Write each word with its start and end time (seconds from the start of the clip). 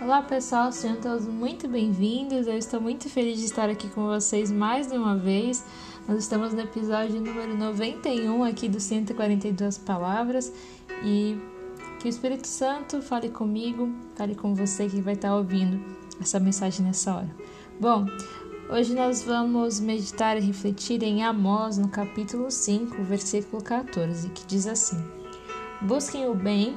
Olá 0.00 0.20
pessoal, 0.20 0.72
sejam 0.72 1.00
todos 1.00 1.26
muito 1.26 1.68
bem-vindos. 1.68 2.48
Eu 2.48 2.58
estou 2.58 2.80
muito 2.80 3.08
feliz 3.08 3.38
de 3.38 3.44
estar 3.44 3.70
aqui 3.70 3.88
com 3.88 4.06
vocês 4.06 4.50
mais 4.50 4.90
uma 4.90 5.16
vez. 5.16 5.64
Nós 6.06 6.18
estamos 6.18 6.52
no 6.52 6.60
episódio 6.60 7.20
número 7.20 7.56
91 7.56 8.42
aqui 8.42 8.68
do 8.68 8.80
142 8.80 9.78
Palavras 9.78 10.52
e 11.04 11.38
que 12.00 12.06
o 12.06 12.08
Espírito 12.08 12.48
Santo 12.48 13.00
fale 13.00 13.30
comigo, 13.30 13.88
fale 14.16 14.34
com 14.34 14.52
você 14.52 14.88
que 14.88 15.00
vai 15.00 15.14
estar 15.14 15.34
ouvindo 15.34 15.80
essa 16.20 16.40
mensagem 16.40 16.84
nessa 16.84 17.14
hora. 17.14 17.36
Bom, 17.80 18.04
hoje 18.68 18.94
nós 18.94 19.22
vamos 19.22 19.78
meditar 19.78 20.36
e 20.36 20.40
refletir 20.40 21.04
em 21.04 21.22
Amós 21.22 21.78
no 21.78 21.88
capítulo 21.88 22.50
5, 22.50 23.00
versículo 23.04 23.62
14, 23.62 24.28
que 24.30 24.44
diz 24.44 24.66
assim: 24.66 25.02
Busquem 25.80 26.28
o 26.28 26.34
bem 26.34 26.76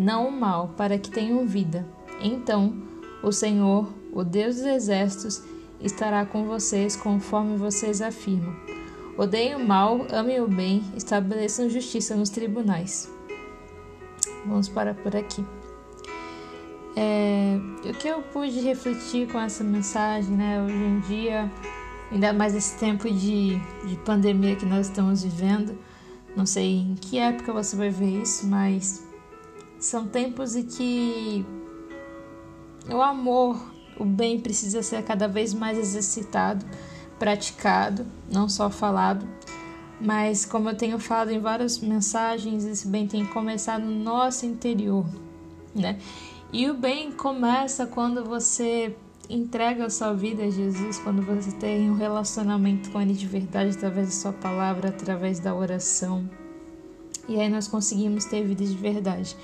não 0.00 0.28
o 0.28 0.32
mal, 0.32 0.68
para 0.78 0.98
que 0.98 1.10
tenham 1.10 1.46
vida. 1.46 1.86
Então 2.22 2.72
o 3.22 3.30
Senhor, 3.30 3.92
o 4.12 4.24
Deus 4.24 4.56
dos 4.56 4.64
exércitos, 4.64 5.42
estará 5.78 6.24
com 6.24 6.46
vocês 6.46 6.96
conforme 6.96 7.58
vocês 7.58 8.00
afirmam. 8.00 8.56
Odeiem 9.18 9.56
o 9.56 9.66
mal, 9.66 10.06
amem 10.10 10.40
o 10.40 10.48
bem, 10.48 10.82
estabeleçam 10.96 11.68
justiça 11.68 12.16
nos 12.16 12.30
tribunais. 12.30 13.10
Vamos 14.46 14.70
parar 14.70 14.94
por 14.94 15.14
aqui. 15.14 15.44
É, 16.96 17.58
o 17.84 17.92
que 17.92 18.08
eu 18.08 18.22
pude 18.22 18.58
refletir 18.60 19.30
com 19.30 19.38
essa 19.38 19.62
mensagem, 19.62 20.34
né? 20.34 20.62
Hoje 20.62 20.74
em 20.74 21.00
dia, 21.00 21.50
ainda 22.10 22.32
mais 22.32 22.54
esse 22.54 22.78
tempo 22.78 23.08
de, 23.10 23.58
de 23.86 23.96
pandemia 24.04 24.56
que 24.56 24.64
nós 24.64 24.86
estamos 24.86 25.22
vivendo, 25.22 25.78
não 26.34 26.46
sei 26.46 26.78
em 26.78 26.94
que 26.94 27.18
época 27.18 27.52
você 27.52 27.76
vai 27.76 27.90
ver 27.90 28.22
isso, 28.22 28.46
mas 28.46 29.09
são 29.80 30.06
tempos 30.06 30.54
em 30.54 30.62
que 30.62 31.44
o 32.88 33.00
amor, 33.00 33.58
o 33.98 34.04
bem 34.04 34.38
precisa 34.38 34.82
ser 34.82 35.02
cada 35.02 35.26
vez 35.26 35.54
mais 35.54 35.78
exercitado, 35.78 36.64
praticado, 37.18 38.06
não 38.30 38.48
só 38.48 38.70
falado. 38.70 39.26
Mas 40.00 40.44
como 40.44 40.68
eu 40.68 40.76
tenho 40.76 40.98
falado 40.98 41.30
em 41.30 41.40
várias 41.40 41.78
mensagens, 41.78 42.64
esse 42.64 42.86
bem 42.86 43.06
tem 43.06 43.24
que 43.24 43.32
começar 43.32 43.78
no 43.78 43.90
nosso 43.90 44.46
interior, 44.46 45.06
né? 45.74 45.98
E 46.52 46.68
o 46.68 46.74
bem 46.74 47.12
começa 47.12 47.86
quando 47.86 48.24
você 48.24 48.94
entrega 49.28 49.86
a 49.86 49.90
sua 49.90 50.12
vida 50.12 50.44
a 50.44 50.50
Jesus, 50.50 50.98
quando 50.98 51.22
você 51.22 51.52
tem 51.52 51.90
um 51.90 51.94
relacionamento 51.94 52.90
com 52.90 53.00
Ele 53.00 53.14
de 53.14 53.26
verdade 53.26 53.76
através 53.76 54.08
da 54.08 54.14
sua 54.14 54.32
palavra, 54.32 54.88
através 54.88 55.38
da 55.38 55.54
oração. 55.54 56.28
E 57.30 57.40
aí 57.40 57.48
nós 57.48 57.68
conseguimos 57.68 58.24
ter 58.24 58.44
vida 58.44 58.64
de 58.64 58.74
verdade 58.74 59.36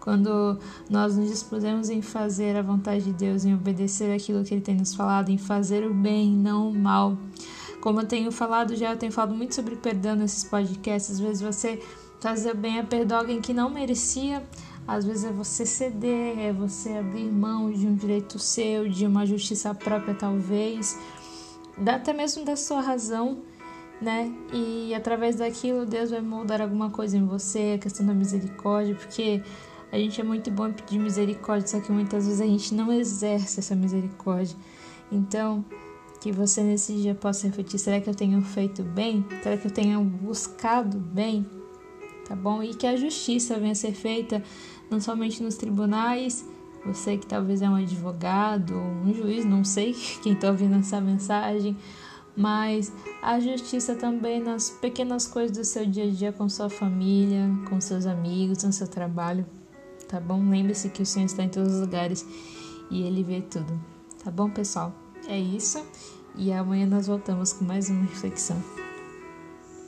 quando 0.00 0.56
nós 0.88 1.16
nos 1.16 1.28
dispusemos 1.28 1.90
em 1.90 2.00
fazer 2.00 2.54
a 2.54 2.62
vontade 2.62 3.06
de 3.06 3.12
Deus, 3.12 3.44
em 3.44 3.52
obedecer 3.52 4.14
aquilo 4.14 4.44
que 4.44 4.54
Ele 4.54 4.60
tem 4.60 4.76
nos 4.76 4.94
falado, 4.94 5.30
em 5.30 5.36
fazer 5.36 5.84
o 5.84 5.92
bem, 5.92 6.30
não 6.30 6.70
o 6.70 6.72
mal. 6.72 7.18
Como 7.80 8.00
eu 8.00 8.06
tenho 8.06 8.30
falado 8.30 8.76
já, 8.76 8.92
eu 8.92 8.96
tenho 8.96 9.10
falado 9.10 9.34
muito 9.34 9.56
sobre 9.56 9.74
perdão 9.74 10.14
nesses 10.14 10.44
podcasts. 10.44 11.16
Às 11.16 11.20
vezes 11.20 11.42
você 11.42 11.82
fazer 12.20 12.54
bem 12.54 12.78
a 12.78 12.84
perdoar 12.84 13.18
alguém 13.18 13.40
que 13.40 13.52
não 13.52 13.68
merecia, 13.68 14.46
às 14.86 15.04
vezes 15.04 15.24
é 15.24 15.32
você 15.32 15.66
ceder, 15.66 16.38
é 16.38 16.52
você 16.52 16.90
abrir 16.90 17.28
mão 17.28 17.72
de 17.72 17.84
um 17.84 17.96
direito 17.96 18.38
seu, 18.38 18.88
de 18.88 19.04
uma 19.04 19.26
justiça 19.26 19.74
própria, 19.74 20.14
talvez, 20.14 20.96
até 21.84 22.12
mesmo 22.12 22.44
da 22.44 22.54
sua 22.54 22.80
razão, 22.80 23.42
né? 24.00 24.32
E 24.52 24.94
através 24.94 25.36
daquilo 25.36 25.86
Deus 25.86 26.10
vai 26.10 26.20
moldar 26.20 26.60
alguma 26.60 26.90
coisa 26.90 27.16
em 27.16 27.24
você, 27.24 27.74
a 27.76 27.78
questão 27.78 28.06
da 28.06 28.14
misericórdia, 28.14 28.94
porque 28.94 29.42
a 29.90 29.98
gente 29.98 30.20
é 30.20 30.24
muito 30.24 30.50
bom 30.50 30.68
em 30.68 30.72
pedir 30.72 30.98
misericórdia, 30.98 31.66
só 31.66 31.80
que 31.80 31.90
muitas 31.90 32.26
vezes 32.26 32.40
a 32.40 32.46
gente 32.46 32.74
não 32.74 32.92
exerce 32.92 33.60
essa 33.60 33.74
misericórdia. 33.74 34.56
Então, 35.10 35.64
que 36.20 36.32
você 36.32 36.62
nesse 36.62 36.94
dia 36.94 37.14
possa 37.14 37.46
refletir: 37.46 37.78
será 37.78 38.00
que 38.00 38.10
eu 38.10 38.14
tenho 38.14 38.40
feito 38.42 38.82
bem? 38.82 39.24
Será 39.42 39.56
que 39.56 39.66
eu 39.66 39.70
tenho 39.70 40.00
buscado 40.02 40.98
bem? 40.98 41.46
Tá 42.26 42.34
bom? 42.34 42.62
E 42.62 42.74
que 42.74 42.86
a 42.86 42.96
justiça 42.96 43.58
venha 43.58 43.72
a 43.72 43.76
ser 43.76 43.92
feita 43.92 44.42
não 44.90 45.00
somente 45.00 45.42
nos 45.42 45.56
tribunais, 45.56 46.44
você 46.84 47.16
que 47.16 47.26
talvez 47.26 47.62
é 47.62 47.68
um 47.68 47.76
advogado 47.76 48.74
ou 48.74 49.08
um 49.08 49.14
juiz, 49.14 49.44
não 49.44 49.64
sei 49.64 49.94
quem 50.22 50.32
está 50.32 50.50
ouvindo 50.50 50.76
essa 50.76 51.00
mensagem, 51.00 51.76
mas 52.36 52.92
a 53.22 53.40
justiça 53.40 53.94
também 53.94 54.40
nas 54.40 54.70
pequenas 54.70 55.26
coisas 55.26 55.56
do 55.56 55.64
seu 55.64 55.86
dia 55.86 56.04
a 56.04 56.10
dia 56.10 56.32
com 56.32 56.48
sua 56.48 56.68
família, 56.68 57.48
com 57.68 57.80
seus 57.80 58.06
amigos, 58.06 58.62
no 58.62 58.72
seu 58.72 58.86
trabalho 58.86 59.46
tá 60.06 60.20
bom? 60.20 60.48
Lembre-se 60.48 60.88
que 60.88 61.02
o 61.02 61.06
Senhor 61.06 61.26
está 61.26 61.42
em 61.42 61.48
todos 61.48 61.74
os 61.74 61.80
lugares 61.80 62.26
e 62.90 63.02
Ele 63.02 63.22
vê 63.22 63.40
tudo, 63.40 63.78
tá 64.22 64.30
bom, 64.30 64.50
pessoal? 64.50 64.94
É 65.28 65.38
isso 65.38 65.84
e 66.36 66.52
amanhã 66.52 66.86
nós 66.86 67.06
voltamos 67.06 67.52
com 67.52 67.64
mais 67.64 67.88
uma 67.88 68.02
reflexão. 68.02 68.85